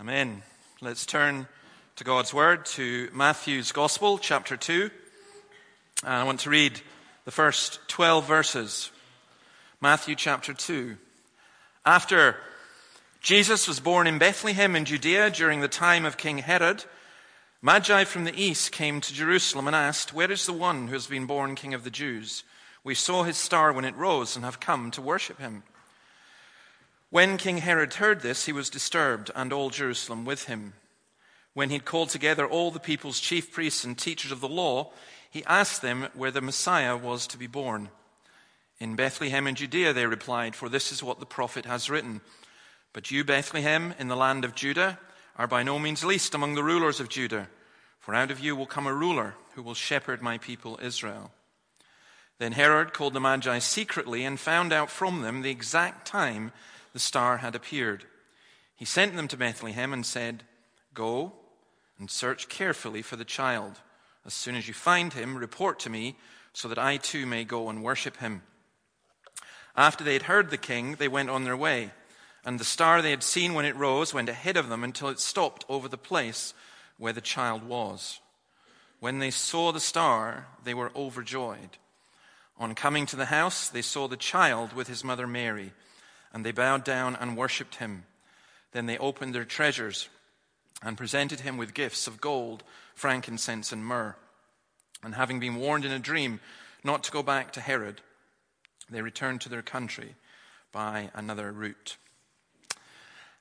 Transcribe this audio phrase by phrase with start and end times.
[0.00, 0.42] Amen.
[0.80, 1.46] Let's turn
[1.94, 4.90] to God's Word, to Matthew's Gospel, chapter 2.
[6.02, 6.80] And I want to read
[7.24, 8.90] the first 12 verses.
[9.80, 10.96] Matthew chapter 2.
[11.86, 12.36] After
[13.20, 16.84] Jesus was born in Bethlehem in Judea during the time of King Herod,
[17.62, 21.06] Magi from the east came to Jerusalem and asked, Where is the one who has
[21.06, 22.42] been born King of the Jews?
[22.82, 25.62] We saw his star when it rose and have come to worship him.
[27.14, 30.72] When King Herod heard this, he was disturbed, and all Jerusalem with him.
[31.52, 34.90] When he'd called together all the people's chief priests and teachers of the law,
[35.30, 37.90] he asked them where the Messiah was to be born.
[38.80, 42.20] In Bethlehem in Judea, they replied, for this is what the prophet has written.
[42.92, 44.98] But you, Bethlehem, in the land of Judah,
[45.36, 47.46] are by no means least among the rulers of Judah,
[48.00, 51.30] for out of you will come a ruler who will shepherd my people Israel.
[52.40, 56.50] Then Herod called the Magi secretly and found out from them the exact time
[56.94, 58.04] the star had appeared.
[58.76, 60.44] He sent them to Bethlehem and said,
[60.94, 61.32] Go
[61.98, 63.80] and search carefully for the child.
[64.24, 66.16] As soon as you find him, report to me,
[66.52, 68.42] so that I too may go and worship him.
[69.76, 71.90] After they had heard the king, they went on their way.
[72.44, 75.18] And the star they had seen when it rose went ahead of them until it
[75.18, 76.54] stopped over the place
[76.96, 78.20] where the child was.
[79.00, 81.78] When they saw the star, they were overjoyed.
[82.56, 85.72] On coming to the house, they saw the child with his mother Mary
[86.34, 88.04] and they bowed down and worshipped him.
[88.72, 90.08] Then they opened their treasures
[90.82, 92.64] and presented him with gifts of gold,
[92.96, 94.16] frankincense, and myrrh.
[95.04, 96.40] And having been warned in a dream
[96.82, 98.00] not to go back to Herod,
[98.90, 100.16] they returned to their country
[100.72, 101.96] by another route.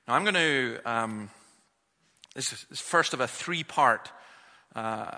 [0.08, 1.30] Now, I'm going to, um,
[2.36, 4.12] this is first of a three part
[4.76, 5.18] uh,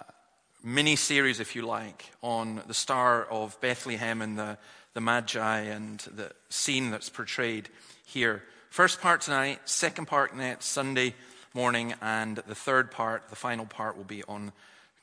[0.63, 4.57] mini series, if you like, on the Star of Bethlehem and the
[4.95, 7.69] the Magi and the scene that's portrayed
[8.05, 8.41] here.
[8.69, 11.13] First part tonight, second part next Sunday
[11.53, 14.53] morning, and the third part, the final part, will be on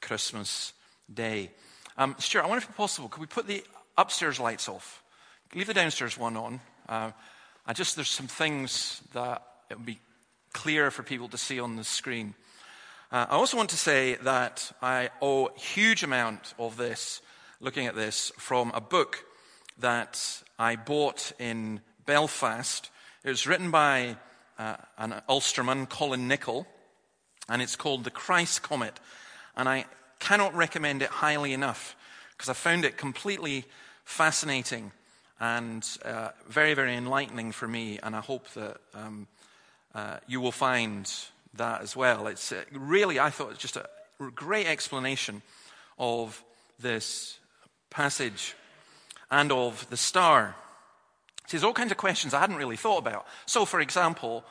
[0.01, 0.73] Christmas
[1.13, 1.51] Day.
[1.99, 3.63] Um, Stuart, I wonder if it's possible, could we put the
[3.99, 5.03] upstairs lights off?
[5.55, 6.61] Leave the downstairs one on.
[6.89, 7.11] Uh,
[7.67, 10.01] I just, there's some things that it would be
[10.55, 12.33] clear for people to see on the screen.
[13.11, 17.21] Uh, I also want to say that I owe a huge amount of this,
[17.61, 19.27] looking at this, from a book
[19.83, 22.91] that I bought in Belfast.
[23.23, 24.17] It was written by
[24.59, 26.67] uh, an Ulsterman, Colin Nicholl,
[27.49, 28.99] and it's called The Christ Comet.
[29.57, 29.85] And I
[30.19, 31.95] cannot recommend it highly enough
[32.31, 33.65] because I found it completely
[34.05, 34.93] fascinating
[35.41, 37.99] and uh, very, very enlightening for me.
[38.03, 39.27] And I hope that um,
[39.95, 41.13] uh, you will find
[41.55, 42.29] that as well.
[42.29, 43.89] It's uh, really, I thought, it's just a
[44.35, 45.43] great explanation
[45.99, 46.43] of
[46.79, 47.39] this
[47.91, 48.55] passage
[49.33, 50.55] and of the star.
[51.47, 53.27] See, there's all kinds of questions I hadn't really thought about.
[53.47, 54.45] So, for example,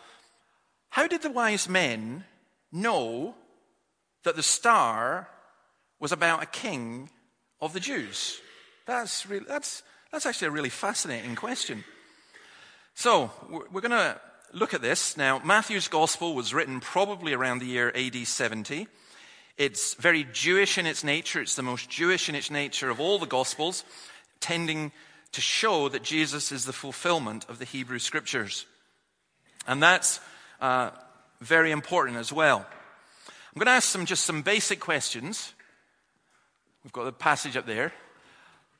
[0.90, 2.26] how did the wise men
[2.72, 3.36] know
[4.24, 5.30] that the star
[6.00, 7.10] was about a king
[7.62, 8.42] of the Jews?
[8.88, 11.84] That's, that's, that's actually a really fascinating question.
[12.96, 13.32] So,
[13.72, 14.20] we're going to
[14.52, 15.16] look at this.
[15.16, 18.88] Now, Matthew's gospel was written probably around the year AD 70.
[19.58, 21.40] It's very Jewish in its nature.
[21.40, 23.84] It's the most Jewish in its nature of all the gospels
[24.42, 24.92] tending
[25.32, 28.66] to show that Jesus is the fulfillment of the Hebrew Scriptures.
[29.68, 30.20] And that's
[30.60, 30.90] uh,
[31.40, 32.66] very important as well.
[33.28, 35.54] I'm going to ask some just some basic questions.
[36.84, 37.94] We've got the passage up there.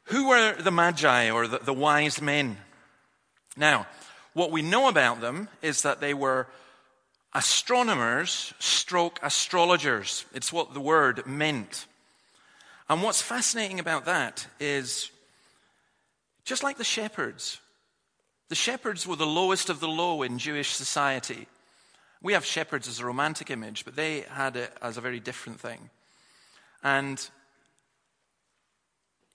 [0.06, 2.58] Who were the Magi or the, the wise men?
[3.56, 3.86] Now,
[4.34, 6.48] what we know about them is that they were
[7.34, 10.26] astronomers stroke astrologers.
[10.34, 11.86] It's what the word meant.
[12.90, 15.12] And what's fascinating about that is
[16.44, 17.60] just like the shepherds.
[18.50, 21.48] The shepherds were the lowest of the low in Jewish society.
[22.22, 25.60] We have shepherds as a romantic image, but they had it as a very different
[25.60, 25.90] thing.
[26.84, 27.26] And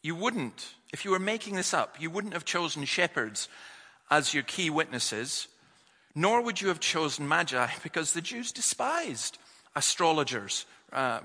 [0.02, 3.48] you wouldn't, if you were making this up, you wouldn't have chosen shepherds
[4.10, 5.48] as your key witnesses,
[6.14, 9.38] nor would you have chosen magi, because the Jews despised
[9.74, 11.20] astrologers uh,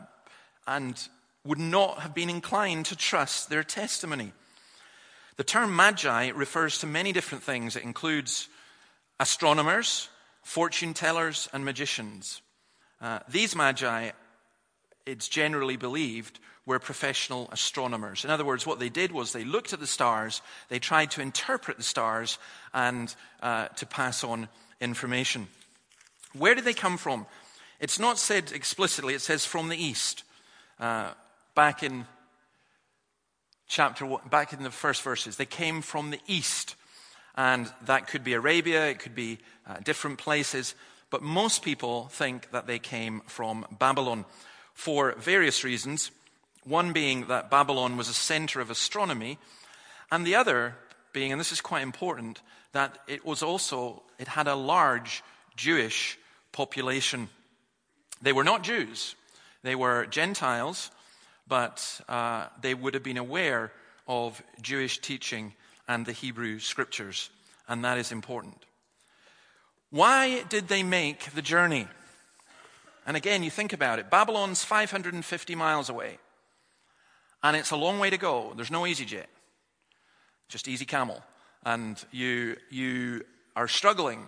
[0.67, 1.07] and
[1.43, 4.33] would not have been inclined to trust their testimony.
[5.37, 7.75] The term magi refers to many different things.
[7.75, 8.47] It includes
[9.19, 10.09] astronomers,
[10.43, 12.41] fortune tellers, and magicians.
[12.99, 14.11] Uh, these magi,
[15.05, 18.23] it's generally believed, were professional astronomers.
[18.23, 21.21] In other words, what they did was they looked at the stars, they tried to
[21.21, 22.37] interpret the stars,
[22.73, 24.47] and uh, to pass on
[24.79, 25.47] information.
[26.33, 27.25] Where did they come from?
[27.79, 30.23] It's not said explicitly, it says from the east.
[30.79, 31.11] Uh,
[31.55, 32.05] back in
[33.71, 35.37] chapter one, back in the first verses.
[35.37, 36.75] They came from the east.
[37.35, 40.75] And that could be Arabia, it could be uh, different places.
[41.11, 44.25] but most people think that they came from Babylon
[44.73, 46.09] for various reasons.
[46.63, 49.37] One being that Babylon was a center of astronomy,
[50.11, 50.75] and the other
[51.13, 52.41] being, and this is quite important,
[52.71, 55.21] that it was also, it had a large
[55.57, 56.17] Jewish
[56.53, 57.27] population.
[58.21, 59.15] They were not Jews,
[59.63, 60.91] they were Gentiles,
[61.51, 63.73] but uh, they would have been aware
[64.07, 65.53] of Jewish teaching
[65.85, 67.29] and the Hebrew scriptures,
[67.67, 68.65] and that is important.
[69.89, 71.89] Why did they make the journey?
[73.05, 76.19] And again, you think about it Babylon's 550 miles away,
[77.43, 78.53] and it's a long way to go.
[78.55, 79.27] There's no easy jet,
[80.47, 81.21] just easy camel.
[81.65, 83.25] And you, you
[83.57, 84.25] are struggling.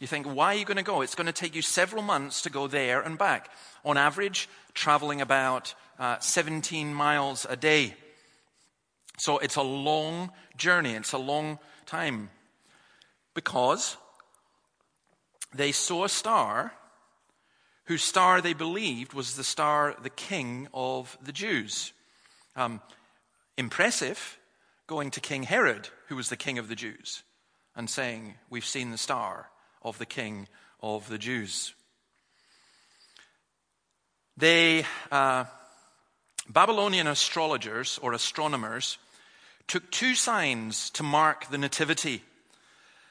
[0.00, 1.02] You think, why are you going to go?
[1.02, 3.50] It's going to take you several months to go there and back.
[3.84, 7.94] On average, traveling about uh, 17 miles a day.
[9.18, 12.30] So it's a long journey, it's a long time.
[13.34, 13.96] Because
[15.54, 16.72] they saw a star
[17.84, 21.92] whose star they believed was the star, the king of the Jews.
[22.56, 22.80] Um,
[23.56, 24.38] impressive,
[24.86, 27.22] going to King Herod, who was the king of the Jews,
[27.74, 29.50] and saying, We've seen the star
[29.82, 30.48] of the king
[30.80, 31.74] of the Jews.
[34.36, 35.44] They, uh,
[36.48, 38.98] Babylonian astrologers or astronomers
[39.66, 42.22] took two signs to mark the nativity.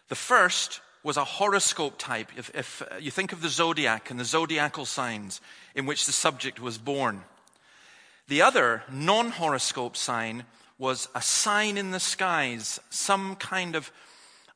[0.07, 2.31] The first was a horoscope type.
[2.37, 5.41] If, if uh, you think of the zodiac and the zodiacal signs
[5.75, 7.23] in which the subject was born,
[8.27, 10.45] the other non horoscope sign
[10.77, 13.91] was a sign in the skies, some kind of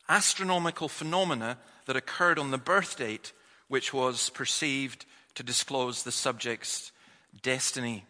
[0.10, 3.32] astronomical phenomena that occurred on the birth date,
[3.68, 5.06] which was perceived
[5.36, 6.92] to disclose the subject's
[7.44, 8.06] destiny.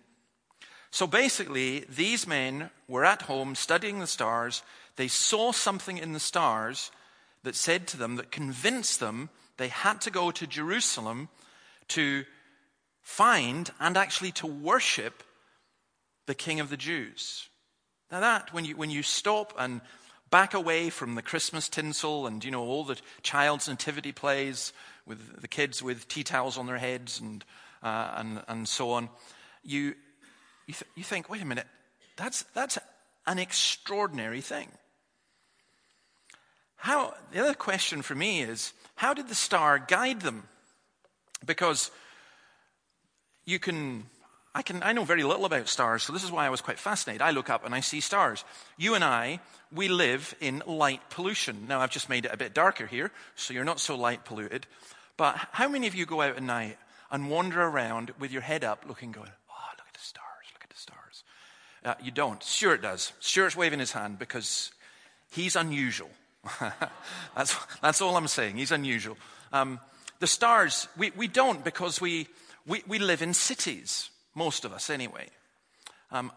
[0.92, 4.64] So basically, these men were at home studying the stars.
[4.96, 6.92] They saw something in the stars
[7.44, 11.30] that said to them, that convinced them they had to go to Jerusalem
[11.90, 12.24] to
[13.02, 15.24] find and actually to worship
[16.26, 17.50] the King of the Jews.
[18.12, 19.82] Now, that, when you, when you stop and
[20.30, 24.74] back away from the Christmas tinsel and, you know, all the child's nativity plays
[25.06, 27.44] with the kids with tea towels on their heads and,
[27.84, 29.10] uh, and, and so on,
[29.64, 29.96] you,
[30.70, 31.66] you, th- you think, wait a minute,
[32.16, 32.78] that's, that's
[33.26, 34.70] an extraordinary thing.
[36.76, 40.44] How, the other question for me is how did the star guide them?
[41.44, 41.90] Because
[43.46, 44.06] you can,
[44.54, 46.78] I can, I know very little about stars, so this is why I was quite
[46.78, 47.24] fascinated.
[47.24, 48.46] I look up and I see stars.
[48.78, 49.40] You and I,
[49.74, 51.66] we live in light pollution.
[51.68, 54.68] Now, I've just made it a bit darker here, so you're not so light polluted.
[55.18, 56.78] But how many of you go out at night
[57.10, 59.32] and wander around with your head up looking, going,
[61.86, 62.42] uh, you don't.
[62.44, 63.14] Stuart does.
[63.20, 64.72] Stuart's waving his hand because
[65.32, 66.10] he's unusual.
[67.36, 68.58] that's, that's all I'm saying.
[68.58, 69.18] He's unusual.
[69.52, 69.80] Um,
[70.20, 72.28] the stars, we, we don't because we,
[72.66, 75.28] we, we live in cities, most of us anyway.
[76.12, 76.32] Um,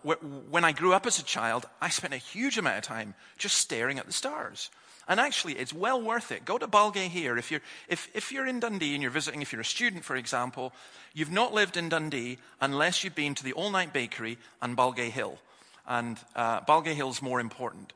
[0.51, 3.57] when I grew up as a child, I spent a huge amount of time just
[3.57, 4.71] staring at the stars.
[5.09, 6.45] And actually, it's well worth it.
[6.45, 7.39] Go to Balgay Hill.
[7.39, 10.17] If you're, if, if you're in Dundee and you're visiting, if you're a student, for
[10.17, 10.73] example,
[11.13, 15.11] you've not lived in Dundee unless you've been to the All Night Bakery and Balgay
[15.11, 15.39] Hill.
[15.87, 17.93] And uh, Balgayhill's more important.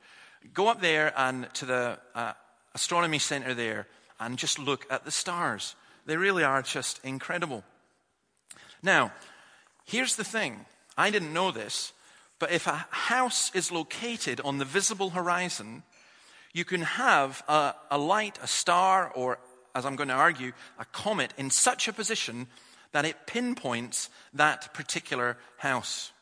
[0.53, 2.33] Go up there and to the uh,
[2.75, 3.87] astronomy center there
[4.19, 5.77] and just look at the stars.
[6.07, 7.63] They really are just incredible.
[8.83, 9.13] Now,
[9.85, 11.93] here's the thing I didn't know this,
[12.39, 15.83] but if a house is located on the visible horizon,
[16.57, 19.39] you can have a, a light, a star, or,
[19.75, 22.47] as I'm going to argue, a comet in such a position
[22.93, 26.13] that it pinpoints that particular house.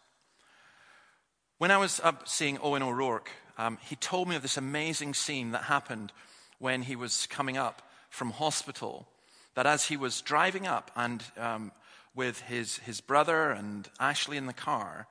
[1.58, 5.52] When I was up seeing Owen O'Rourke, um, he told me of this amazing scene
[5.52, 6.10] that happened
[6.58, 9.06] when he was coming up from hospital.
[9.54, 11.70] That as he was driving up and um,
[12.12, 15.06] with his, his brother and Ashley in the car,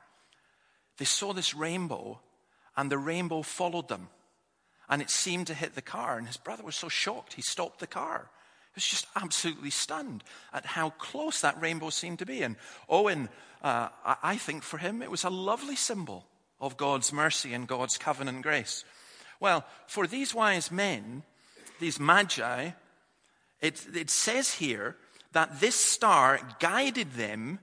[0.98, 2.20] they saw this rainbow
[2.76, 4.10] and the rainbow followed them
[4.90, 6.18] and it seemed to hit the car.
[6.18, 8.30] And his brother was so shocked, he stopped the car.
[8.74, 12.42] He was just absolutely stunned at how close that rainbow seemed to be.
[12.42, 12.56] And
[12.90, 13.30] Owen,
[13.62, 16.26] uh, I think for him, it was a lovely symbol
[16.60, 18.84] of God's mercy and God's covenant grace.
[19.40, 21.24] Well, for these wise men,
[21.80, 22.72] these magi,
[23.62, 24.96] it, it says here
[25.34, 27.60] that this star guided them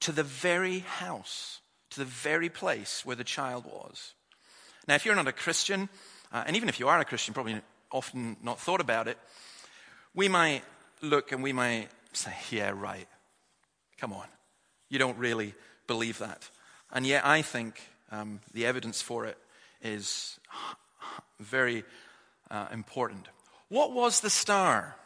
[0.00, 4.14] to the very house, to the very place where the child was.
[4.88, 5.88] Now, if you're not a Christian,
[6.32, 7.60] uh, and even if you are a Christian, probably
[7.90, 9.18] often not thought about it,
[10.14, 10.62] we might
[11.02, 13.06] look and we might say, yeah, right.
[13.98, 14.26] Come on.
[14.88, 15.54] You don't really
[15.86, 16.48] believe that.
[16.92, 19.38] And yet, I think um, the evidence for it
[19.82, 20.38] is
[21.38, 21.84] very
[22.50, 23.28] uh, important.
[23.68, 24.96] What was the star?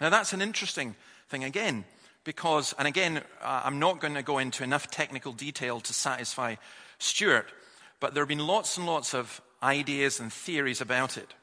[0.00, 0.94] Now, that's an interesting
[1.28, 1.84] thing again,
[2.24, 6.56] because, and again, uh, I'm not going to go into enough technical detail to satisfy
[6.98, 7.52] Stuart,
[7.98, 11.34] but there have been lots and lots of ideas and theories about it.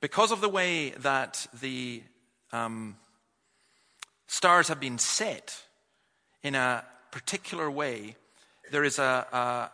[0.00, 2.02] Because of the way that the
[2.52, 2.96] um,
[4.26, 5.62] stars have been set
[6.42, 8.16] in a particular way,
[8.70, 9.70] there is a, a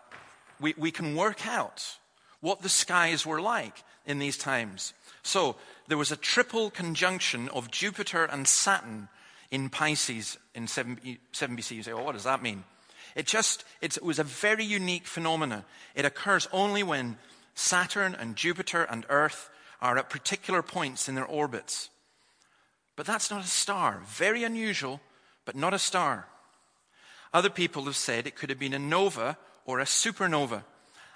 [0.60, 1.98] we, we can work out
[2.40, 4.94] what the skies were like in these times.
[5.22, 5.56] So
[5.88, 9.08] there was a triple conjunction of Jupiter and Saturn
[9.50, 11.76] in Pisces in 7, 7 BC.
[11.76, 12.64] You say, well, what does that mean?
[13.14, 15.64] It just, it was a very unique phenomenon.
[15.94, 17.18] It occurs only when
[17.54, 21.90] Saturn and Jupiter and Earth are at particular points in their orbits.
[22.96, 24.02] But that's not a star.
[24.06, 25.00] Very unusual,
[25.44, 26.28] but not a star.
[27.32, 30.64] Other people have said it could have been a nova or a supernova.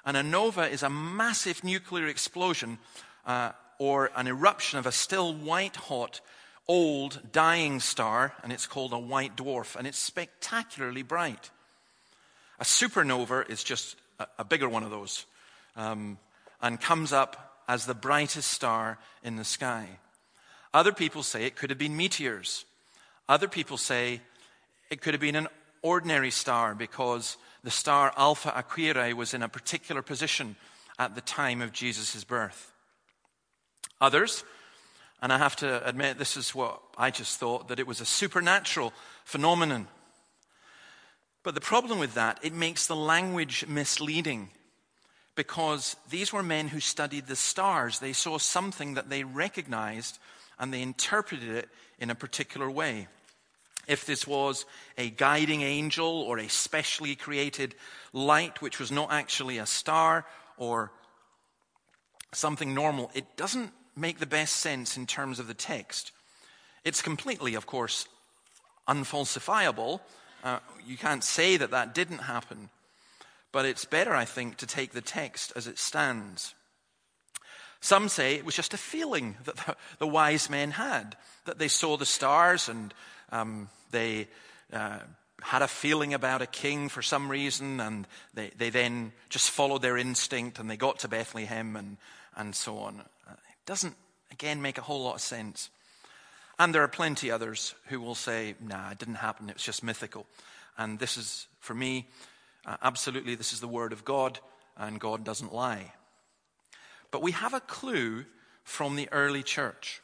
[0.05, 2.79] And a nova is a massive nuclear explosion
[3.27, 6.21] uh, or an eruption of a still white hot,
[6.67, 11.51] old, dying star, and it's called a white dwarf, and it's spectacularly bright.
[12.59, 15.27] A supernova is just a, a bigger one of those
[15.77, 16.19] um,
[16.61, 19.99] and comes up as the brightest star in the sky.
[20.73, 22.65] Other people say it could have been meteors.
[23.29, 24.21] Other people say
[24.91, 25.49] it could have been an
[25.83, 30.57] ordinary star because the star Alpha Aquarii was in a particular position
[30.99, 32.73] at the time of Jesus' birth.
[34.01, 34.45] Others,
[35.23, 38.07] and I have to admit this is what I just thought, that it was a
[38.07, 38.93] supernatural
[39.25, 39.89] phenomenon.
[41.43, 44.51] But the problem with that, it makes the language misleading
[45.37, 47.99] because these were men who studied the stars.
[47.99, 50.19] They saw something that they recognized
[50.59, 53.09] and they interpreted it in a particular way.
[53.87, 54.65] If this was
[54.99, 57.75] a guiding angel or a specially created
[58.13, 60.27] light, which was not actually a star
[60.57, 60.91] or
[62.33, 66.11] something normal, it doesn't make the best sense in terms of the text.
[66.85, 68.09] It's completely, of course,
[68.89, 70.01] unfalsifiable.
[70.43, 72.71] Uh, you can't say that that didn't happen.
[73.57, 76.55] But it's better, I think, to take the text as it stands.
[77.81, 81.97] Some say it was just a feeling that the, wise men had, that they saw
[81.97, 82.93] the stars and
[83.33, 84.29] um, they
[84.75, 84.99] uh,
[85.41, 89.81] had a feeling about a king for some reason, and they, they then just followed
[89.81, 91.97] their instinct and they got to Bethlehem and,
[92.37, 93.01] and so on.
[93.27, 93.97] Uh, it doesn't,
[94.33, 95.71] again, make a whole lot of sense.
[96.59, 99.83] And there are plenty others who will say, nah, it didn't happen, it was just
[99.83, 100.27] mythical.
[100.77, 102.07] And this is, for me,
[102.67, 104.41] uh, absolutely, this is the word of God,
[104.77, 105.93] and God doesn't lie.
[107.11, 108.25] But we have a clue
[108.65, 110.03] from the early church.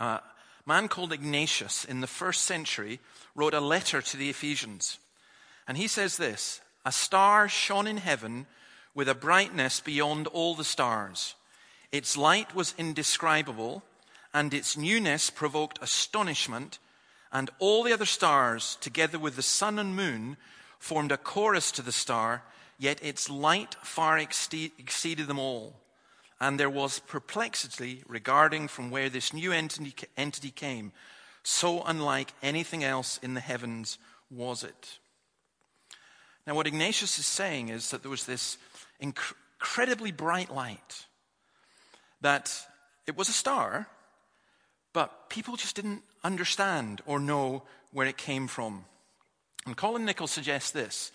[0.00, 0.18] Uh,
[0.64, 2.98] a man called Ignatius in the first century
[3.36, 4.98] wrote a letter to the Ephesians.
[5.68, 8.46] And he says this A star shone in heaven
[8.94, 11.36] with a brightness beyond all the stars.
[11.92, 13.82] Its light was indescribable,
[14.34, 16.78] and its newness provoked astonishment.
[17.32, 20.36] And all the other stars, together with the sun and moon,
[20.82, 22.42] formed a chorus to the star,
[22.78, 25.74] yet its light far exceeded them all
[26.42, 30.90] and there was perplexity regarding from where this new entity, came.
[31.44, 33.96] So unlike anything else in the heavens
[34.28, 34.98] was it.
[36.44, 38.58] Now, what Ignatius is saying is that there was this
[39.00, 41.06] inc- incredibly bright light,
[42.22, 42.52] that
[43.06, 43.86] it was a star,
[44.92, 47.62] but people just didn't understand or know
[47.92, 48.84] where it came from.
[49.66, 51.12] And Colin Nicholl suggests this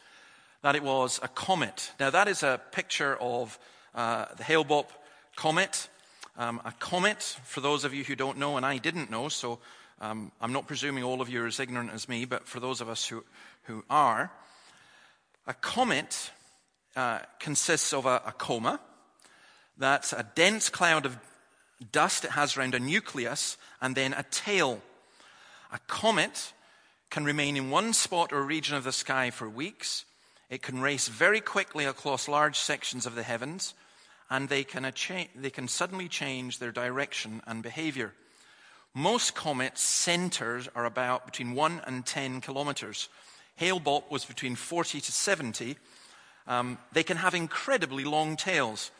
[0.63, 1.91] that it was a comet.
[1.99, 3.59] Now, that is a picture of
[3.93, 4.87] uh, the Hale Bopp
[5.35, 5.87] comet.
[6.37, 9.59] Um, a comet, for those of you who don't know, and I didn't know, so
[10.01, 12.81] um, I'm not presuming all of you are as ignorant as me, but for those
[12.81, 13.23] of us who,
[13.63, 14.31] who are,
[15.47, 16.31] a comet
[16.95, 18.79] uh, consists of a, a coma.
[19.77, 21.17] That's a dense cloud of
[21.91, 24.81] dust it has around a nucleus and then a tail.
[25.71, 26.53] A comet
[27.09, 30.05] can remain in one spot or region of the sky for weeks.
[30.49, 33.73] It can race very quickly across large sections of the heavens
[34.29, 34.91] and they can,
[35.35, 38.13] they can suddenly change their direction and behavior.
[38.93, 43.09] Most comets' centers are about between 1 and 10 kilometers.
[43.55, 45.77] Hale-Bopp was between 40 to 70.
[46.47, 48.91] Um, they can have incredibly long tails.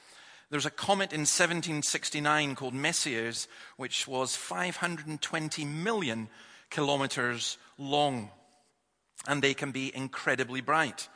[0.50, 3.34] There's a comet in 1769 called Messier,
[3.76, 6.30] which was 520 million
[6.70, 8.32] kilometers long,
[9.28, 11.08] and they can be incredibly bright.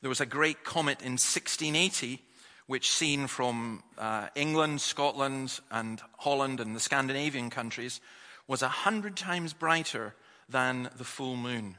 [0.00, 2.22] There was a great comet in 1680
[2.66, 8.00] which, seen from uh, England, Scotland, and Holland and the Scandinavian countries,
[8.48, 10.14] was a hundred times brighter
[10.48, 11.76] than the full moon.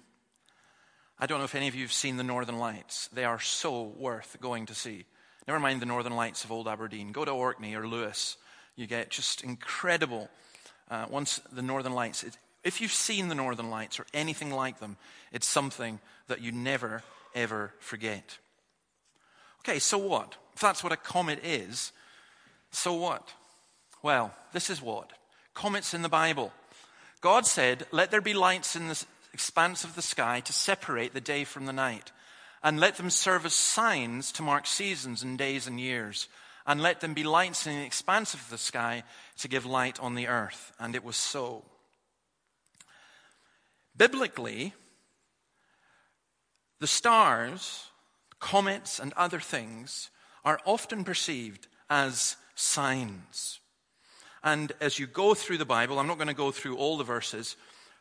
[1.20, 3.10] I don't know if any of you have seen the Northern Lights.
[3.12, 5.06] They are so worth going to see.
[5.48, 7.12] Never mind the Northern Lights of Old Aberdeen.
[7.12, 8.38] Go to Orkney or Lewis.
[8.75, 10.30] You get just incredible
[10.89, 14.80] uh, once the northern lights, it, if you've seen the northern lights or anything like
[14.80, 14.98] them,
[15.32, 18.38] it's something that you never, ever forget.
[19.62, 20.36] Okay, so what?
[20.56, 21.92] If that's what a comet is,
[22.72, 23.34] so what?
[24.02, 25.12] Well, this is what.
[25.54, 26.52] Comets in the Bible.
[27.22, 31.22] God said, Let there be lights in the expanse of the sky to separate the
[31.22, 32.12] day from the night,
[32.64, 36.28] and let them serve as signs to mark seasons and days and years,
[36.66, 39.04] and let them be lights in the expanse of the sky
[39.38, 40.74] to give light on the earth.
[40.80, 41.64] And it was so.
[43.98, 44.74] Biblically,
[46.80, 47.86] the stars,
[48.39, 50.10] comets, and other things
[50.46, 53.60] are often perceived as signs.
[54.44, 57.04] And as you go through the Bible, I'm not going to go through all the
[57.04, 57.56] verses,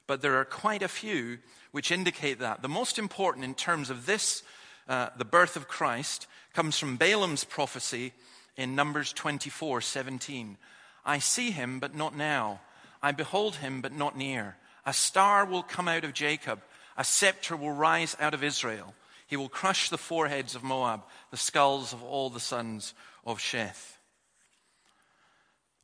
[0.06, 1.38] but there are quite a few
[1.72, 2.62] which indicate that.
[2.62, 4.42] The most important in terms of this,
[4.88, 8.12] uh, the birth of Christ, comes from Balaam's prophecy
[8.56, 10.56] in Numbers 24 17.
[11.04, 12.60] I see him, but not now.
[13.02, 14.56] I behold him, but not near.
[14.86, 16.60] A star will come out of Jacob,
[16.96, 18.94] a scepter will rise out of Israel.
[19.26, 21.02] He will crush the foreheads of Moab,
[21.32, 22.94] the skulls of all the sons
[23.26, 23.94] of Sheth.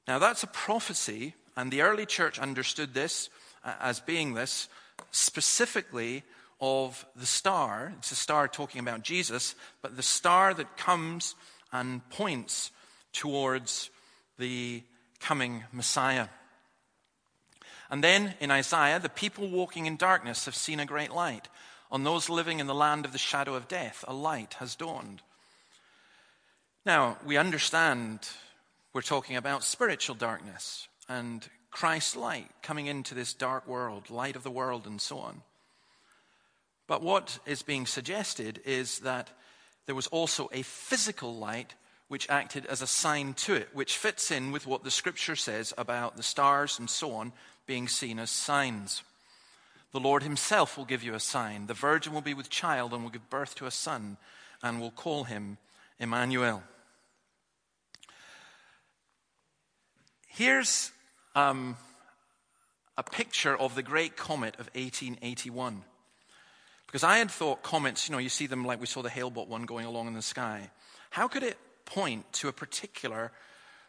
[0.06, 3.28] Now, that's a prophecy, and the early church understood this
[3.64, 4.68] uh, as being this
[5.10, 6.22] specifically
[6.60, 7.92] of the star.
[7.98, 11.34] It's a star talking about Jesus, but the star that comes
[11.72, 12.70] and points
[13.12, 13.90] towards
[14.38, 14.82] the
[15.18, 16.28] coming Messiah.
[17.92, 21.48] And then in Isaiah, the people walking in darkness have seen a great light.
[21.90, 25.20] On those living in the land of the shadow of death, a light has dawned.
[26.86, 28.26] Now, we understand
[28.94, 34.42] we're talking about spiritual darkness and Christ's light coming into this dark world, light of
[34.42, 35.42] the world, and so on.
[36.86, 39.28] But what is being suggested is that
[39.84, 41.74] there was also a physical light
[42.08, 45.72] which acted as a sign to it, which fits in with what the scripture says
[45.76, 47.32] about the stars and so on
[47.66, 49.02] being seen as signs.
[49.92, 51.66] The Lord himself will give you a sign.
[51.66, 54.16] The virgin will be with child and will give birth to a son
[54.62, 55.58] and will call him
[55.98, 56.62] Emmanuel.
[60.28, 60.90] Here's
[61.34, 61.76] um,
[62.96, 65.82] a picture of the great comet of 1881.
[66.86, 69.48] Because I had thought comets, you know, you see them like we saw the Hale-Bopp
[69.48, 70.70] one going along in the sky.
[71.10, 73.32] How could it point to a particular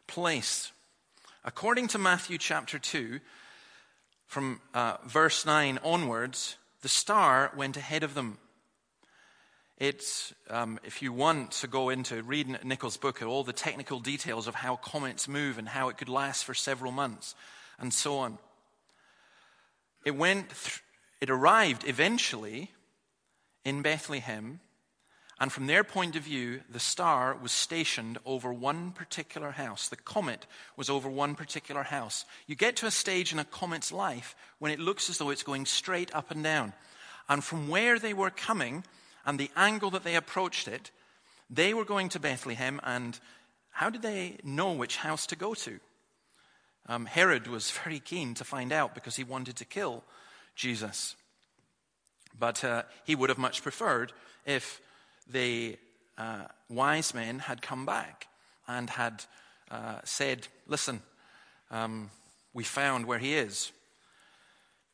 [0.08, 0.72] place?
[1.46, 3.20] According to Matthew chapter 2,
[4.34, 8.40] from uh, verse 9 onwards, the star went ahead of them.
[9.78, 14.48] It's, um, if you want to go into reading Nicholl's book, all the technical details
[14.48, 17.36] of how comets move and how it could last for several months
[17.80, 18.40] and so on.
[20.04, 20.82] It went, th-
[21.22, 22.72] it arrived eventually
[23.64, 24.62] in Bethlehem
[25.40, 29.90] and from their point of view, the star was stationed over one particular house.
[29.90, 30.46] The comet
[30.78, 32.26] was over one particular house.
[32.46, 35.44] You get to a stage in a comet's life when it looks as though it's
[35.44, 36.74] going straight up and down.
[37.28, 38.84] And from where they were coming
[39.26, 40.92] and the angle that they approached it,
[41.50, 42.80] they were going to Bethlehem.
[42.84, 43.20] And
[43.72, 45.80] how did they know which house to go to?
[46.88, 50.04] Um, Herod was very keen to find out because he wanted to kill
[50.56, 51.16] Jesus.
[52.38, 54.12] But uh, he would have much preferred
[54.46, 54.80] if
[55.30, 55.78] the
[56.18, 58.28] uh, wise men had come back
[58.68, 59.26] and had
[59.72, 61.02] uh, said, Listen,
[61.72, 62.10] um,
[62.54, 63.72] we found where he is.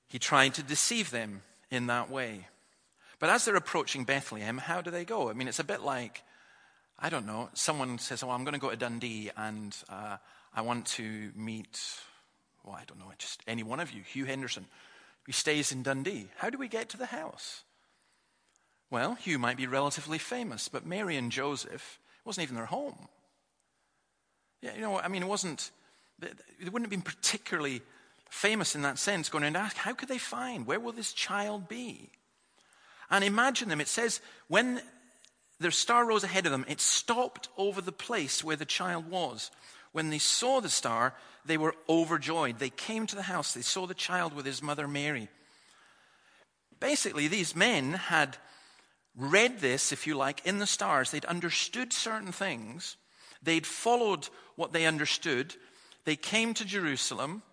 [0.08, 2.48] He tried to deceive them in that way.
[3.20, 5.30] But as they're approaching Bethlehem, how do they go?
[5.30, 6.24] I mean, it's a bit like,
[6.98, 10.18] I don't know, someone says, Oh, I'm going to go to Dundee and uh,
[10.54, 11.80] I want to meet,
[12.64, 14.66] well, I don't know, just any one of you, Hugh Henderson.
[15.26, 16.30] He stays in Dundee.
[16.38, 17.64] How do we get to the house?
[18.92, 23.08] Well, Hugh might be relatively famous, but Mary and Joseph wasn't even their home.
[24.62, 25.72] Yeah, you know, I mean, it wasn't,
[26.20, 26.30] they
[26.64, 27.82] wouldn't have been particularly
[28.30, 30.66] famous in that sense, going and ask, how could they find?
[30.66, 32.10] Where will this child be?
[33.10, 33.82] And imagine them.
[33.82, 34.82] It says, when
[35.60, 39.52] their star rose ahead of them, it stopped over the place where the child was.
[39.92, 41.14] When they saw the star,
[41.46, 42.60] they were overjoyed.
[42.60, 45.30] They came to the house, they saw the child with his mother Mary.
[46.80, 48.38] Basically, these men had
[49.16, 51.12] read this, if you like, in the stars.
[51.12, 52.98] They'd understood certain things,
[53.42, 55.56] they'd followed what they understood.
[56.06, 57.44] They came to Jerusalem.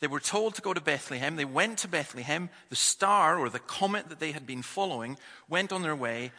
[0.00, 1.36] They were told to go to Bethlehem.
[1.36, 2.50] They went to Bethlehem.
[2.68, 5.16] The star or the comet that they had been following
[5.48, 6.32] went on their way,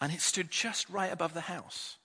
[0.00, 1.96] and it stood just right above the house.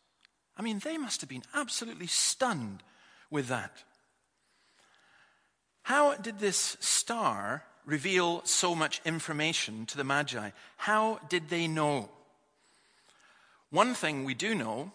[0.58, 2.84] I mean, they must have been absolutely stunned
[3.30, 3.84] with that.
[5.84, 10.52] How did this star reveal so much information to the Magi?
[10.78, 12.10] How did they know?
[13.70, 14.92] One thing we do know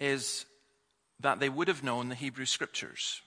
[0.00, 0.44] is
[1.20, 3.22] that they would have known the Hebrew Scriptures.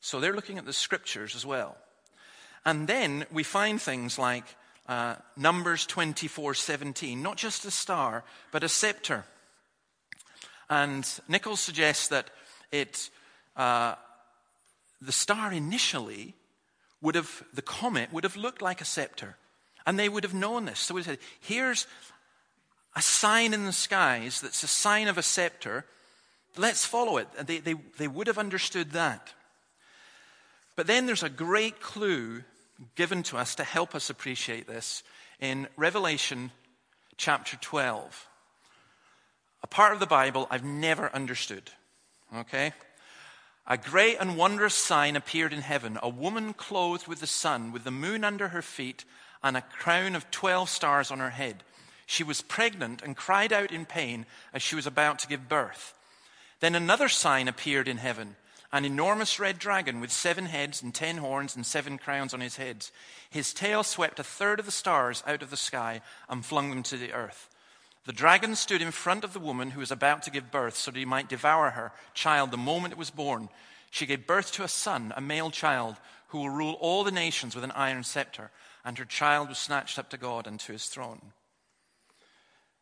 [0.00, 1.76] So they're looking at the scriptures as well.
[2.64, 4.44] And then we find things like
[4.86, 9.24] uh, Numbers 24 17, not just a star, but a scepter.
[10.70, 12.30] And Nichols suggests that
[12.70, 13.10] it,
[13.56, 13.94] uh,
[15.00, 16.34] the star initially
[17.00, 19.36] would have, the comet would have looked like a scepter.
[19.86, 20.80] And they would have known this.
[20.80, 21.86] So we said, here's
[22.94, 25.84] a sign in the skies that's a sign of a scepter.
[26.56, 27.28] Let's follow it.
[27.46, 29.32] They, they, they would have understood that.
[30.76, 32.44] But then there's a great clue
[32.94, 35.02] given to us to help us appreciate this
[35.40, 36.50] in Revelation
[37.16, 38.28] chapter 12.
[39.62, 41.70] A part of the Bible I've never understood.
[42.36, 42.72] Okay?
[43.70, 47.84] A great and wondrous sign appeared in heaven a woman clothed with the sun, with
[47.84, 49.04] the moon under her feet,
[49.42, 51.62] and a crown of 12 stars on her head.
[52.06, 55.92] She was pregnant and cried out in pain as she was about to give birth.
[56.60, 58.36] Then another sign appeared in heaven
[58.72, 62.56] an enormous red dragon with seven heads and ten horns and seven crowns on his
[62.56, 62.92] heads.
[63.30, 66.82] His tail swept a third of the stars out of the sky and flung them
[66.84, 67.47] to the earth.
[68.08, 70.90] The dragon stood in front of the woman who was about to give birth so
[70.90, 73.50] that he might devour her child the moment it was born.
[73.90, 75.96] She gave birth to a son, a male child,
[76.28, 78.50] who will rule all the nations with an iron scepter,
[78.82, 81.20] and her child was snatched up to God and to his throne.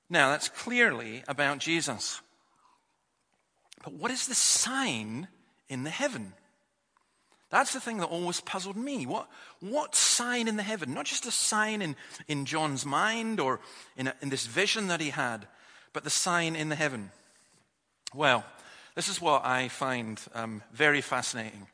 [0.09, 2.21] Now, that's clearly about Jesus.
[3.83, 5.27] But what is the sign
[5.69, 6.35] in the heaven?
[7.51, 9.07] That's the thing that always puzzled me.
[9.07, 9.29] What,
[9.61, 10.95] what sign in the heaven?
[10.95, 11.95] Not just a sign in,
[12.27, 13.61] in John's mind or
[13.97, 15.47] in, a, in this vision that he had,
[15.93, 17.11] but the sign in the heaven.
[18.13, 18.45] Well,
[18.97, 21.69] this is what I find um, very fascinating.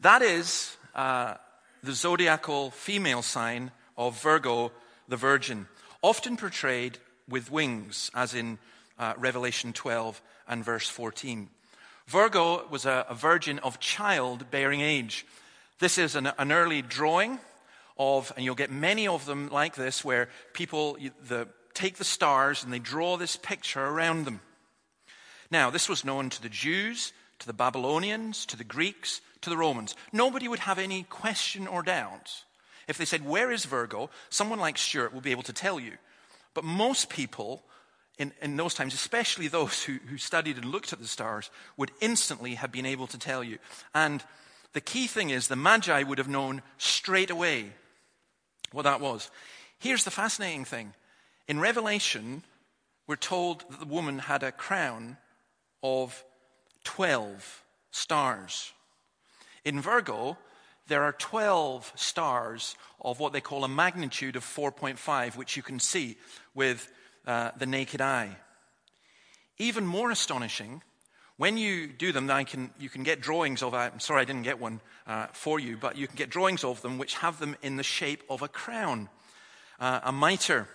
[0.00, 1.34] That is uh,
[1.82, 4.72] the zodiacal female sign of Virgo,
[5.08, 5.66] the Virgin,
[6.02, 8.58] often portrayed with wings, as in
[8.98, 11.48] uh, Revelation 12 and verse 14.
[12.06, 15.26] Virgo was a, a virgin of childbearing age.
[15.78, 17.38] This is an, an, early drawing
[17.98, 22.62] of, and you'll get many of them like this, where people the, take the stars
[22.62, 24.40] and they draw this picture around them.
[25.50, 29.56] Now, this was known to the Jews, to the Babylonians, to the Greeks, to the
[29.56, 29.94] Romans.
[30.12, 32.44] Nobody would have any question or doubt.
[32.86, 34.10] If they said, Where is Virgo?
[34.30, 35.92] someone like Stuart will be able to tell you.
[36.54, 37.62] But most people
[38.18, 41.90] in, in those times, especially those who, who studied and looked at the stars, would
[42.00, 43.58] instantly have been able to tell you.
[43.94, 44.22] And
[44.72, 47.72] the key thing is the Magi would have known straight away
[48.72, 49.30] what that was.
[49.78, 50.94] Here's the fascinating thing
[51.46, 52.42] in Revelation,
[53.06, 55.18] we're told that the woman had a crown
[55.82, 56.24] of
[56.84, 58.72] 12 stars.
[59.64, 60.38] In Virgo,
[60.88, 65.78] there are 12 stars of what they call a magnitude of 4.5, which you can
[65.78, 66.16] see
[66.54, 66.90] with
[67.26, 68.36] uh, the naked eye.
[69.58, 70.82] Even more astonishing,
[71.36, 74.42] when you do them, I can, you can get drawings of, I'm sorry I didn't
[74.42, 77.56] get one uh, for you, but you can get drawings of them which have them
[77.62, 79.08] in the shape of a crown,
[79.80, 80.68] uh, a mitre,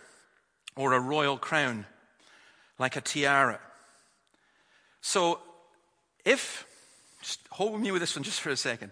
[0.76, 1.86] or a royal crown,
[2.78, 3.60] like a tiara.
[5.02, 5.40] So,
[6.26, 6.66] if,
[7.22, 8.92] just hold me with this one just for a second.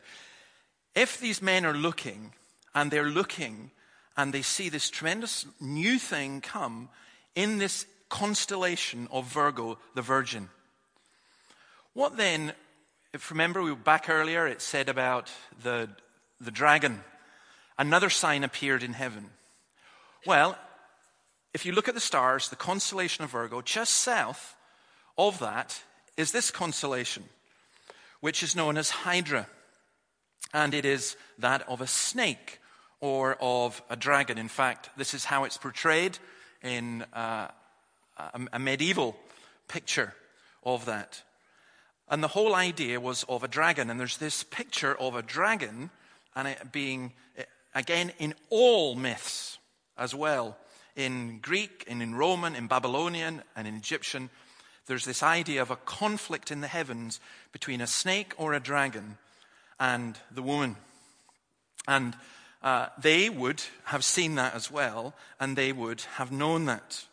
[0.96, 2.34] If these men are looking,
[2.74, 3.72] and they're looking,
[4.16, 6.90] and they see this tremendous new thing come,
[7.38, 10.50] in this constellation of Virgo, the Virgin.
[11.94, 12.54] What then,
[13.14, 15.88] if remember we were back earlier, it said about the,
[16.42, 17.02] the dragon.
[17.78, 19.30] Another sign appeared in heaven.
[20.26, 20.58] Well,
[21.54, 24.56] if you look at the stars, the constellation of Virgo, just south
[25.16, 25.80] of that
[26.18, 27.24] is this constellation,
[28.20, 29.46] which is known as Hydra.
[30.56, 32.60] And it is that of a snake
[33.00, 34.40] or of a dragon.
[34.40, 36.18] In fact, this is how it's portrayed
[36.64, 37.48] in uh,
[38.18, 39.18] a, a medieval
[39.68, 40.14] picture
[40.64, 41.24] of that.
[42.10, 43.90] And the whole idea was of a dragon.
[43.90, 45.90] And there's this picture of a dragon
[46.36, 47.14] and it being,
[47.76, 49.58] again, in all myths
[49.98, 50.58] as well.
[50.96, 54.30] In Greek and in Roman, in Babylonian and in Egyptian,
[54.88, 57.20] there's this idea of a conflict in the heavens
[57.52, 59.18] between a snake or a dragon
[59.80, 60.76] and the woman.
[61.88, 62.16] And
[62.62, 67.06] uh, they would have seen that as well, and they would have known that.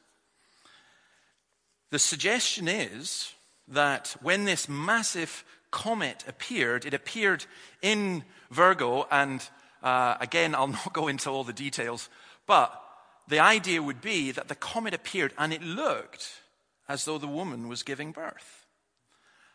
[1.90, 3.35] The suggestion is
[3.68, 7.44] that when this massive comet appeared, it appeared
[7.83, 9.46] in Virgo, and
[9.83, 12.09] uh, again, I'll not go into all the details,
[12.46, 12.80] but
[13.28, 16.28] the idea would be that the comet appeared and it looked
[16.88, 18.66] as though the woman was giving birth.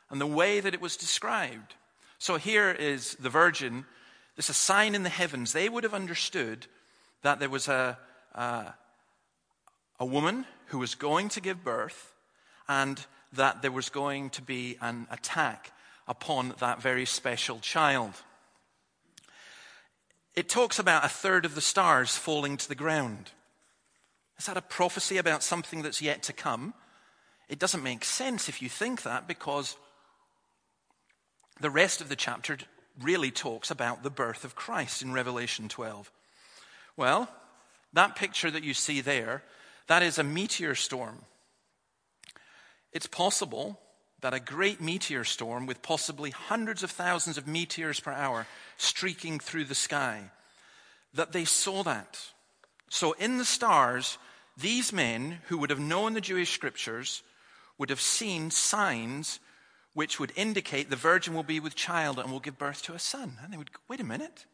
[0.09, 1.75] And the way that it was described.
[2.17, 3.85] So here is the virgin
[4.39, 5.51] this a sign in the heavens.
[5.51, 6.65] They would have understood
[7.23, 7.97] that there was a,
[8.33, 8.73] a,
[9.99, 12.13] a woman who was going to give birth
[12.69, 15.73] and that there was going to be an attack
[16.07, 18.13] upon that very special child.
[20.37, 23.31] it talks about a third of the stars falling to the ground.
[24.37, 26.73] Is that a prophecy about something that's yet to come?
[27.49, 29.75] It doesn't make sense if you think that because
[31.59, 32.57] the rest of the chapter
[33.01, 36.11] really talks about the birth of Christ in Revelation 12.
[36.97, 37.29] Well,
[37.93, 39.43] that picture that you see there,
[39.87, 41.19] that is a meteor storm.
[42.91, 43.79] It's possible
[44.21, 48.45] that a great meteor storm with possibly hundreds of thousands of meteors per hour
[48.77, 50.31] streaking through the sky,
[51.13, 52.19] that they saw that.
[52.89, 54.17] So in the stars,
[54.57, 57.23] these men who would have known the Jewish scriptures
[57.77, 59.39] would have seen signs
[59.99, 62.99] which would indicate the virgin will be with child and will give birth to a
[62.99, 63.37] son.
[63.43, 64.45] And they would go, wait a minute.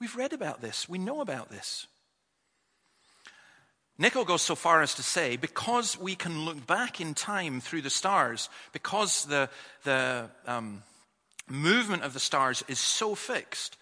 [0.00, 0.88] We've read about this.
[0.88, 1.86] We know about this.
[4.00, 7.82] Nicholl goes so far as to say, because we can look back in time through
[7.82, 9.50] the stars, because the,
[9.82, 10.82] the um,
[11.46, 13.76] movement of the stars is so fixed,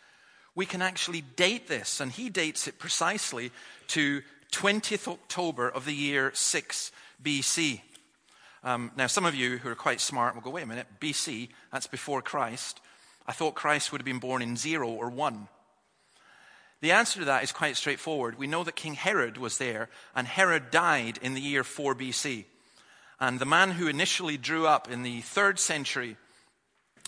[0.57, 2.01] we can actually date this.
[2.01, 3.53] And he dates it precisely
[3.87, 6.91] to 20th October of the year 6
[7.23, 7.83] BC.
[8.65, 11.49] Um, now, some of you who are quite smart will go, wait a minute, BC,
[11.73, 12.81] that's before Christ.
[13.27, 15.49] I thought Christ would have been born in zero or one.
[16.81, 18.39] The answer to that is quite straightforward.
[18.39, 22.45] We know that King Herod was there, and Herod died in the year 4 BC.
[23.21, 26.17] And the man who initially drew up in the third century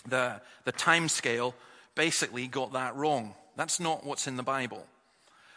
[0.07, 1.55] the, the time scale
[1.95, 3.33] basically got that wrong.
[3.55, 4.85] That's not what's in the Bible.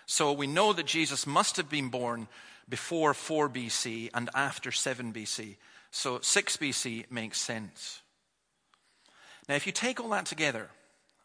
[0.07, 2.29] So we know that Jesus must have been born
[2.69, 5.57] before 4 BC and after 7 BC.
[5.91, 8.03] So 6 BC makes sense.
[9.49, 10.69] Now, if you take all that together,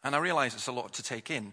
[0.02, 1.52] and I realize it's a lot to take in,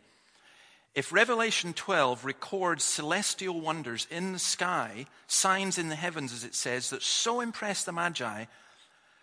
[0.93, 6.53] if Revelation 12 records celestial wonders in the sky, signs in the heavens, as it
[6.53, 8.45] says, that so impress the Magi,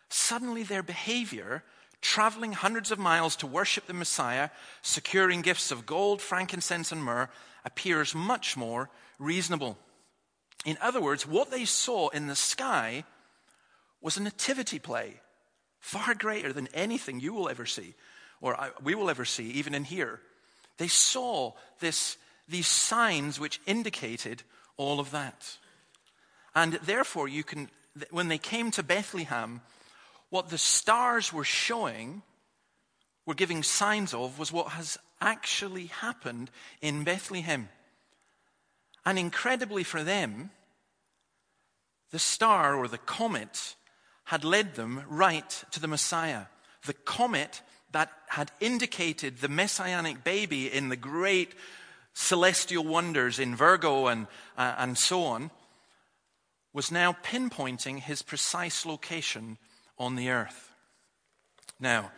[0.09, 1.63] suddenly their behavior,
[2.01, 4.49] traveling hundreds of miles to worship the Messiah,
[4.81, 7.29] securing gifts of gold, frankincense, and myrrh,
[7.65, 9.77] appears much more reasonable.
[10.65, 13.05] In other words, what they saw in the sky
[14.01, 15.21] was a nativity play,
[15.81, 17.95] far greater than anything you will ever see,
[18.41, 20.21] or we will ever see, even in here.
[20.79, 22.17] They saw this,
[22.49, 24.43] these signs which indicated
[24.77, 25.57] all of that.
[26.55, 27.69] And therefore, you can,
[28.11, 29.61] when they came to Bethlehem,
[30.31, 32.23] what the stars were showing,
[33.27, 37.69] were giving signs of, was what has actually happened in Bethlehem.
[39.05, 40.51] And incredibly for them,
[42.11, 43.75] the star or the comet
[44.29, 46.43] had led them right to the Messiah.
[46.85, 47.63] The comet
[47.93, 51.55] that had indicated the messianic baby in the great
[52.13, 54.27] celestial wonders in Virgo and,
[54.59, 55.51] uh, and so on,
[56.75, 59.57] was now pinpointing his precise location
[59.99, 60.75] on the earth.
[61.81, 62.11] Now,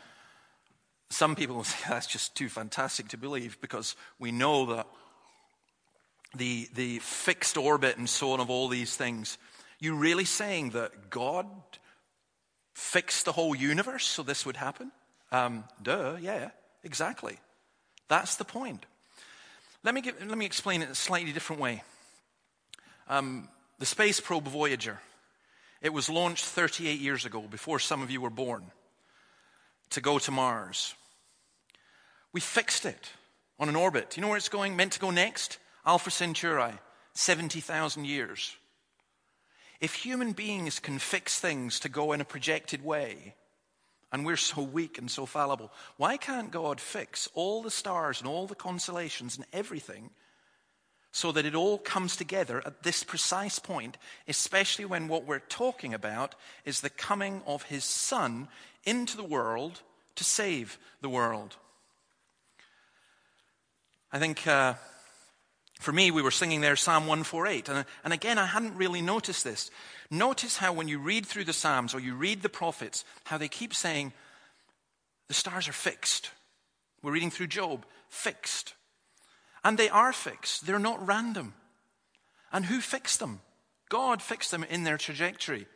[1.11, 4.89] some people will say that's just too fantastic to believe because we know that
[6.35, 9.39] the, the fixed orbit and so on of all these things.
[9.79, 11.47] You really saying that God
[12.81, 14.91] fixed the whole universe so this would happen?
[15.31, 16.51] Um, duh, yeah,
[16.83, 17.39] exactly.
[18.09, 18.85] That's the point.
[19.85, 21.83] Let me, give, let me explain it in a slightly different way.
[23.09, 24.99] Um, the space probe Voyager,
[25.81, 28.65] it was launched 38 years ago, before some of you were born,
[29.91, 30.95] to go to Mars.
[32.33, 33.11] We fixed it
[33.59, 34.17] on an orbit.
[34.17, 35.59] You know where it's going, meant to go next?
[35.87, 36.73] Alpha Centauri,
[37.15, 38.57] 70,000 years.
[39.81, 43.35] If human beings can fix things to go in a projected way,
[44.13, 45.73] and we're so weak and so fallible.
[45.97, 50.11] Why can't God fix all the stars and all the constellations and everything
[51.13, 53.97] so that it all comes together at this precise point,
[54.29, 58.49] especially when what we're talking about is the coming of his Son
[58.85, 59.81] into the world
[60.17, 61.57] to save the world?
[64.13, 64.47] I think.
[64.47, 64.75] Uh,
[65.81, 67.69] for me, we were singing there Psalm 148.
[67.71, 69.71] And, and again, I hadn't really noticed this.
[70.11, 73.49] Notice how when you read through the Psalms or you read the prophets, how they
[73.49, 74.13] keep saying,
[75.29, 76.33] the stars are fixed.
[77.03, 78.75] We're reading through Job, fixed.
[79.65, 81.55] And they are fixed, they're not random.
[82.53, 83.41] And who fixed them?
[83.89, 85.67] God fixed them in their trajectory.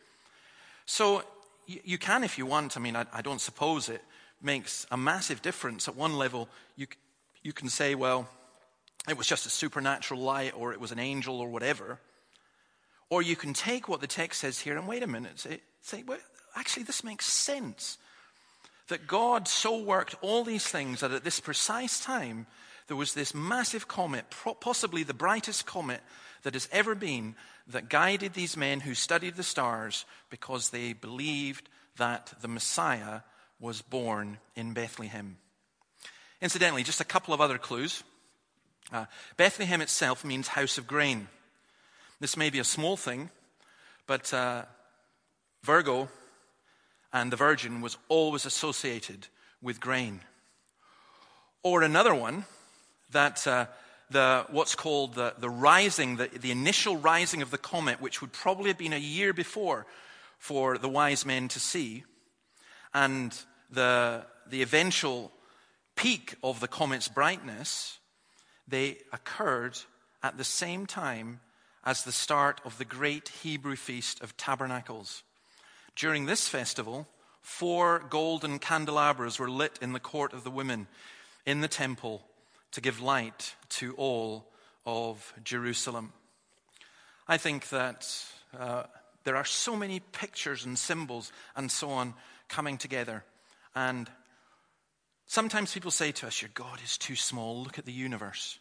[0.87, 1.23] So
[1.67, 4.03] you, you can, if you want, I mean, I, I, don't suppose it
[4.43, 5.89] makes a massive difference.
[5.89, 6.89] At one level, you,
[7.43, 8.29] you can say, well,
[9.09, 11.99] it was just a supernatural light or it was an angel or whatever.
[13.11, 16.03] Or you can take what the text says here and wait a minute, say, say
[16.07, 16.19] well,
[16.57, 17.99] actually, this makes sense.
[18.89, 22.47] That God so worked all these things that at this precise time,
[22.87, 24.27] there was this massive comet,
[24.61, 26.01] possibly the brightest comet
[26.43, 27.35] that has ever been,
[27.67, 33.21] that guided these men who studied the stars because they believed that the Messiah
[33.59, 35.39] was born in Bethlehem.
[36.43, 38.03] Incidentally, just a couple of other clues.
[38.93, 41.29] Uh, Bethlehem itself means house of grain.
[42.21, 43.31] This may be a small thing,
[44.07, 44.65] but uh,
[45.63, 46.09] Virgo
[47.13, 49.29] and the Virgin was always associated
[49.63, 50.21] with grain.
[51.63, 52.45] Or another one
[53.11, 53.67] that uh,
[54.11, 58.33] the, what's called the, the rising, the, the initial rising of the comet, which would
[58.33, 59.87] probably have been a year before
[60.39, 62.05] for the wise men to see,
[62.93, 63.37] and
[63.71, 65.33] the, the eventual
[65.97, 67.99] peak of the comet's brightness,
[68.67, 69.79] they occurred
[70.23, 71.41] at the same time
[71.85, 75.23] as the start of the great Hebrew feast of tabernacles.
[75.97, 77.07] During this festival,
[77.43, 80.87] four golden candelabras were lit in the court of the women
[81.45, 82.23] in the temple
[82.73, 84.47] to give light to all
[84.87, 86.13] of Jerusalem.
[87.29, 88.09] I think that
[88.59, 88.85] uh,
[89.25, 92.15] there are so many pictures and symbols and so on
[92.49, 93.25] coming together.
[93.75, 94.09] And
[95.35, 97.63] sometimes people say to us, Your God is too small.
[97.63, 98.59] Look at the universe.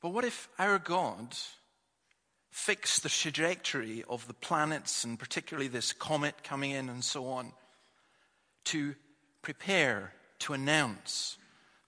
[0.00, 1.34] But what if our God
[2.50, 7.52] fixed the trajectory of the planets and particularly this comet coming in and so on
[8.66, 8.94] to
[9.42, 11.36] prepare, to announce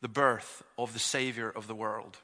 [0.00, 2.18] the birth of the Savior of the world?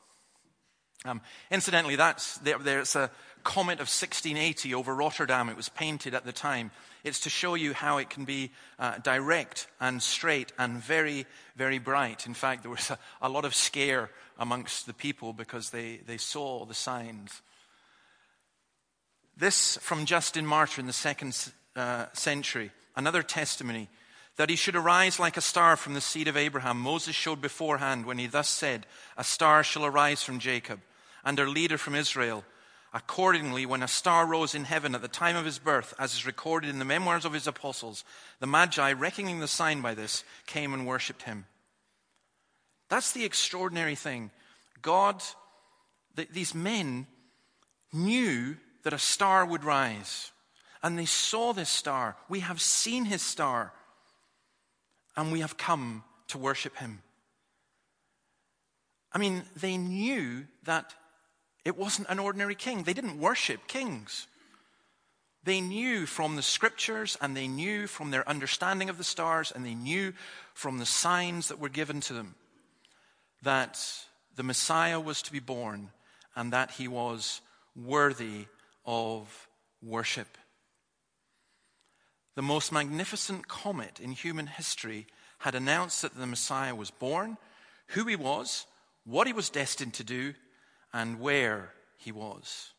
[1.06, 3.10] Um, incidentally, that's, there, there's a
[3.42, 5.50] comet of 1680 over Rotterdam.
[5.50, 6.70] It was painted at the time.
[7.04, 11.78] It's to show you how it can be uh, direct and straight and very, very
[11.78, 12.26] bright.
[12.26, 16.16] In fact, there was a, a, lot of scare amongst the people because they, they
[16.16, 17.42] saw the signs.
[19.36, 23.90] This from Justin Martyr in the second uh, century, another testimony
[24.36, 26.80] that he should arise like a star from the seed of Abraham.
[26.80, 28.86] Moses showed beforehand when he thus said,
[29.18, 30.80] A star shall arise from Jacob
[31.24, 32.44] and their leader from Israel.
[32.92, 36.26] Accordingly, when a star rose in heaven at the time of his birth, as is
[36.26, 38.04] recorded in the memoirs of his apostles,
[38.38, 41.46] the Magi, reckoning the sign by this, came and worshipped him.
[42.88, 44.30] That's the extraordinary thing.
[44.80, 45.22] God,
[46.14, 47.08] th- these men
[47.92, 50.30] knew that a star would rise,
[50.82, 52.16] and they saw this star.
[52.28, 53.72] We have seen his star,
[55.16, 57.02] and we have come to worship him.
[59.12, 60.94] I mean, they knew that
[61.64, 62.82] it wasn't an ordinary king.
[62.82, 64.26] They didn't worship kings.
[65.44, 69.64] They knew from the scriptures and they knew from their understanding of the stars and
[69.64, 70.14] they knew
[70.54, 72.34] from the signs that were given to them
[73.42, 73.80] that
[74.36, 75.90] the Messiah was to be born
[76.34, 77.40] and that he was
[77.76, 78.46] worthy
[78.86, 79.48] of
[79.82, 80.38] worship.
[82.36, 85.06] The most magnificent comet in human history
[85.38, 87.36] had announced that the Messiah was born,
[87.88, 88.66] who he was,
[89.04, 90.34] what he was destined to do,
[90.94, 92.70] and where he was.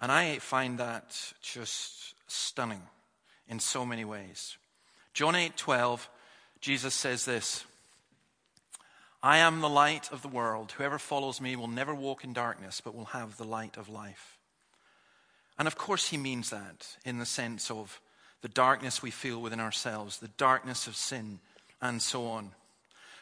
[0.00, 2.82] And I find that just stunning
[3.48, 4.58] in so many ways.
[5.14, 6.08] John 8:12
[6.60, 7.64] Jesus says this
[9.22, 10.72] I am the light of the world.
[10.72, 14.38] Whoever follows me will never walk in darkness, but will have the light of life.
[15.58, 18.00] And of course, he means that in the sense of
[18.42, 21.40] the darkness we feel within ourselves, the darkness of sin,
[21.80, 22.52] and so on.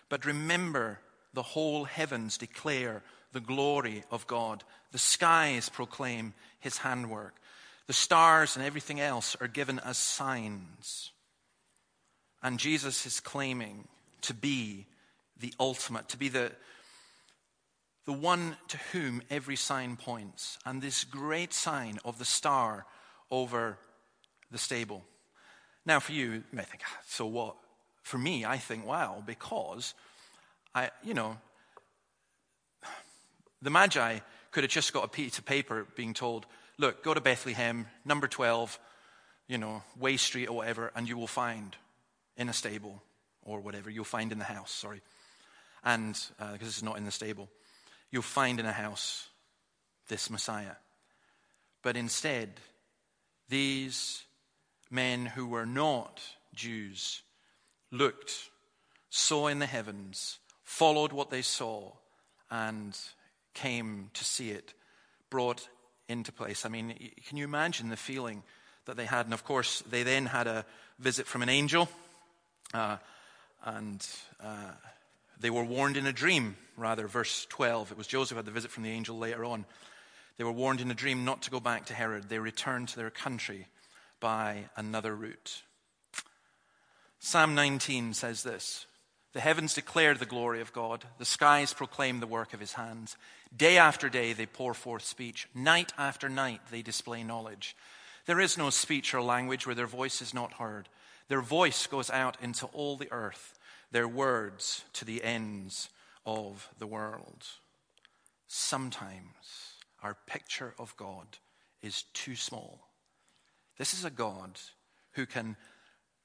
[0.09, 0.98] But remember,
[1.33, 3.02] the whole heavens declare
[3.35, 4.64] the glory of God.
[4.92, 7.35] The skies proclaim his handwork.
[7.87, 11.11] The stars and everything else are given as signs.
[12.42, 13.88] And Jesus is claiming
[14.23, 14.87] to be
[15.38, 16.53] the ultimate, to be the,
[18.07, 20.57] the one to whom every sign points.
[20.64, 22.87] And this great sign of the star
[23.31, 23.79] over
[24.51, 25.03] the stable.
[25.85, 27.57] Now, for you, you may think, ah, so what?
[28.03, 29.92] For me, I think, wow, because
[30.75, 31.37] I, you know,
[33.64, 34.18] the Magi
[34.50, 36.46] could have just got a piece of paper being told,
[36.79, 38.79] look, go to Bethlehem, number 12,
[39.48, 41.74] you know, Way Street or whatever, and you will find
[42.37, 43.03] in a stable
[43.42, 45.00] or whatever, you'll find in the house, sorry.
[45.83, 47.48] And, because uh, it's not in the stable,
[48.11, 49.29] you'll find in a house
[50.09, 50.77] this Messiah.
[51.83, 52.61] But instead,
[53.48, 54.24] these
[54.90, 56.20] men who were not
[56.55, 57.22] Jews
[57.91, 58.51] looked,
[59.09, 61.93] saw in the heavens, followed what they saw,
[62.51, 62.97] and
[63.55, 64.74] came to see it
[65.30, 65.68] brought
[66.09, 66.66] into place.
[66.66, 66.94] I mean,
[67.26, 68.42] can you imagine the feeling
[68.84, 69.26] that they had?
[69.26, 70.64] And of course, they then had a
[70.98, 71.88] visit from an angel,
[72.72, 72.98] uh,
[73.64, 74.07] and
[74.42, 74.72] uh,
[75.40, 77.92] they were warned in a dream, rather, verse 12.
[77.92, 79.64] It was Joseph had the visit from the angel later on.
[80.36, 82.28] They were warned in a dream not to go back to Herod.
[82.28, 83.68] They returned to their country
[84.20, 85.62] by another route.
[87.20, 88.86] Psalm 19 says this
[89.34, 91.05] the heavens declare the glory of God.
[91.18, 93.16] The skies proclaim the work of his hands.
[93.57, 95.48] Day after day they pour forth speech.
[95.55, 97.76] Night after night they display knowledge.
[98.26, 100.88] There is no speech or language where their voice is not heard.
[101.28, 103.59] Their voice goes out into all the earth,
[103.90, 105.88] their words to the ends
[106.26, 107.44] of the world.
[108.46, 111.26] sometimes our picture of God
[111.82, 112.88] is too small.
[113.78, 114.61] This is a God
[115.12, 115.57] who can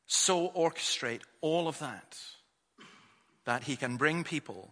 [0.05, 2.17] so orchestrate all of that
[3.45, 4.71] that he can bring people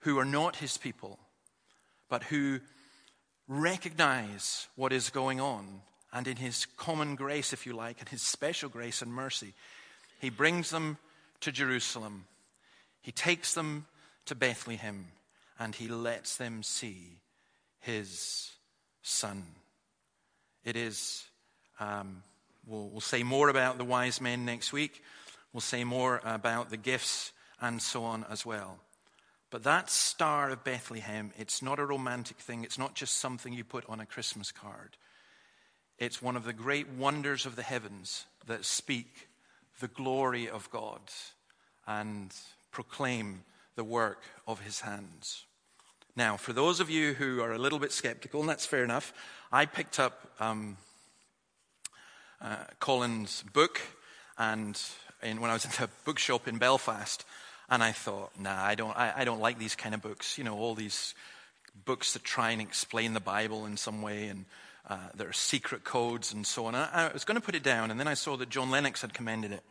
[0.00, 1.18] who are not his people,
[2.10, 2.60] but who
[3.48, 5.80] recognize what is going on.
[6.12, 9.54] And in his common grace, if you like, and his special grace and mercy,
[10.20, 10.98] he brings them
[11.40, 12.26] to Jerusalem.
[13.00, 13.86] He takes them
[14.26, 15.06] to Bethlehem
[15.58, 17.18] and he lets them see
[17.80, 18.50] his
[19.02, 19.44] son.
[20.64, 21.24] It is,
[21.78, 22.22] um,
[22.66, 25.02] we'll, we'll say more about the wise men next week.
[25.52, 28.78] We'll say more about the gifts and so on as well.
[29.50, 32.62] But that star of Bethlehem, it's not a romantic thing.
[32.62, 34.96] It's not just something you put on a Christmas card.
[35.98, 39.28] It's one of the great wonders of the heavens that speak
[39.80, 41.00] the glory of God
[41.86, 42.32] and
[42.70, 43.42] proclaim
[43.74, 45.44] the work of his hands.
[46.16, 49.12] Now, for those of you who are a little bit skeptical, and that's fair enough,
[49.50, 50.76] I picked up um,
[52.40, 53.80] uh, Colin's book,
[54.38, 54.80] and
[55.22, 57.24] in, when I was in the bookshop in Belfast,
[57.70, 60.36] and I thought, nah, I don't, I, I don't like these kind of books.
[60.36, 61.14] You know, all these
[61.84, 64.44] books that try and explain the Bible in some way, and
[64.88, 66.74] uh, there are secret codes and so on.
[66.74, 69.02] I, I was going to put it down, and then I saw that John Lennox
[69.02, 69.62] had commended it.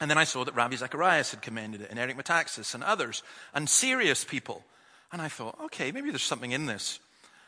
[0.00, 3.22] And then I saw that Ravi Zacharias had commended it, and Eric Metaxas, and others,
[3.54, 4.64] and serious people.
[5.12, 6.98] And I thought, okay, maybe there's something in this.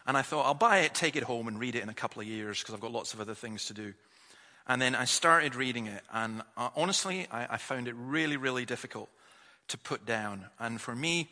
[0.07, 2.21] And I thought, I'll buy it, take it home, and read it in a couple
[2.21, 3.95] of years because I've got lots of other things to do.
[4.67, 8.65] And then I started reading it, and uh, honestly, I, I found it really, really
[8.65, 9.09] difficult
[9.69, 10.47] to put down.
[10.59, 11.29] And for me,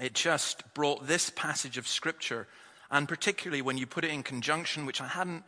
[0.00, 2.46] it just brought this passage of Scripture,
[2.90, 5.44] and particularly when you put it in conjunction, which I hadn't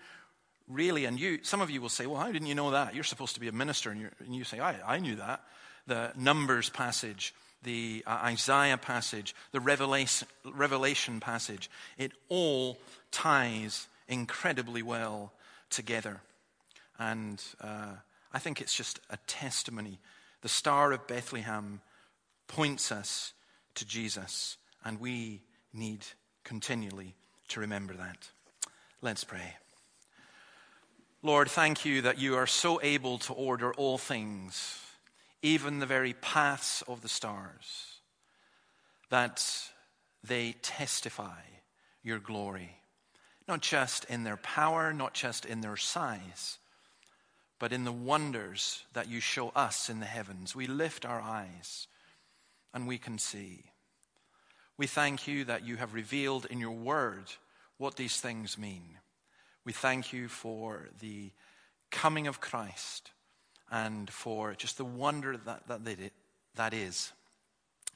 [0.68, 2.94] really, and you, some of you will say, well, how didn't you know that?
[2.94, 3.90] You're supposed to be a minister.
[3.90, 5.42] And, and you say, I, I knew that.
[5.86, 12.78] The Numbers passage, the uh, Isaiah passage, the Revelation, Revelation passage, it all
[13.10, 15.32] ties incredibly well
[15.70, 16.20] together.
[16.98, 17.94] And uh,
[18.32, 19.98] I think it's just a testimony.
[20.42, 21.80] The Star of Bethlehem
[22.48, 23.32] points us
[23.74, 26.04] to Jesus, and we need
[26.44, 27.14] continually
[27.48, 28.30] to remember that.
[29.00, 29.56] Let's pray.
[31.22, 34.80] Lord, thank you that you are so able to order all things,
[35.40, 37.98] even the very paths of the stars,
[39.10, 39.44] that
[40.24, 41.40] they testify
[42.02, 42.76] your glory,
[43.46, 46.58] not just in their power, not just in their size,
[47.62, 50.52] but in the wonders that you show us in the heavens.
[50.52, 51.86] We lift our eyes
[52.74, 53.62] and we can see.
[54.76, 57.26] We thank you that you have revealed in your word
[57.78, 58.98] what these things mean.
[59.64, 61.30] We thank you for the
[61.92, 63.12] coming of Christ
[63.70, 65.84] and for just the wonder that, that,
[66.56, 67.12] that is.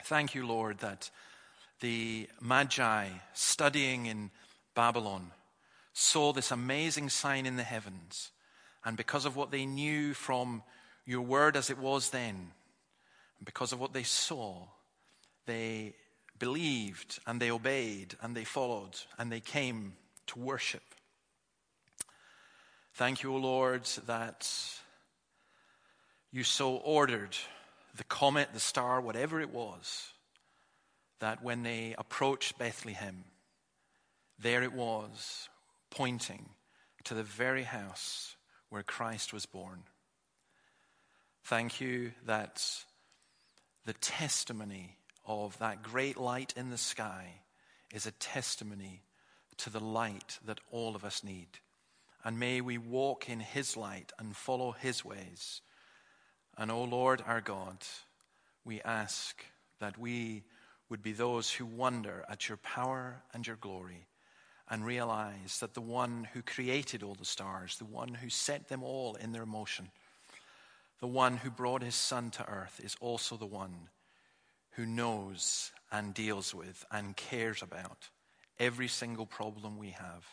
[0.04, 1.10] Thank you, Lord, that
[1.80, 4.30] the Magi studying in
[4.76, 5.32] Babylon
[5.92, 8.30] saw this amazing sign in the heavens.
[8.86, 10.62] And because of what they knew from
[11.04, 12.52] your word as it was then,
[13.38, 14.62] and because of what they saw,
[15.44, 15.96] they
[16.38, 19.94] believed and they obeyed and they followed and they came
[20.28, 20.84] to worship.
[22.94, 24.48] Thank you, O Lord, that
[26.30, 27.36] you so ordered
[27.96, 30.12] the comet, the star, whatever it was,
[31.18, 33.24] that when they approached Bethlehem,
[34.38, 35.48] there it was,
[35.90, 36.50] pointing
[37.02, 38.35] to the very house
[38.70, 39.84] where Christ was born.
[41.44, 42.64] Thank you that
[43.84, 47.40] the testimony of that great light in the sky
[47.92, 49.02] is a testimony
[49.58, 51.48] to the light that all of us need.
[52.24, 55.60] And may we walk in his light and follow his ways.
[56.58, 57.78] And, O Lord our God,
[58.64, 59.44] we ask
[59.78, 60.42] that we
[60.88, 64.06] would be those who wonder at your power and your glory
[64.68, 68.82] and realize that the one who created all the stars, the one who set them
[68.82, 69.90] all in their motion,
[71.00, 73.88] the one who brought his son to earth is also the one
[74.72, 78.08] who knows and deals with and cares about
[78.58, 80.24] every single problem we have.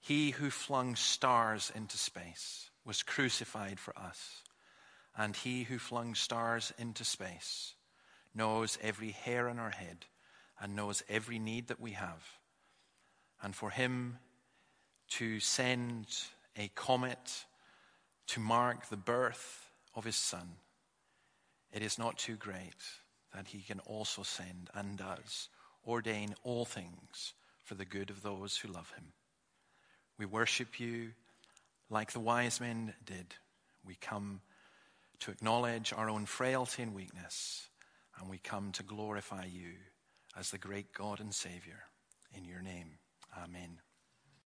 [0.00, 4.42] He who flung stars into space was crucified for us.
[5.16, 7.74] And he who flung stars into space
[8.34, 10.04] knows every hair on our head
[10.60, 12.35] and knows every need that we have.
[13.42, 14.18] And for him
[15.10, 16.06] to send
[16.56, 17.44] a comet
[18.28, 20.56] to mark the birth of his son,
[21.72, 22.74] it is not too great
[23.34, 25.48] that he can also send and does
[25.86, 29.12] ordain all things for the good of those who love him.
[30.18, 31.12] We worship you
[31.90, 33.34] like the wise men did.
[33.84, 34.40] We come
[35.20, 37.68] to acknowledge our own frailty and weakness,
[38.18, 39.72] and we come to glorify you
[40.36, 41.84] as the great God and Savior.
[42.34, 42.98] In your name,
[43.36, 43.85] amen.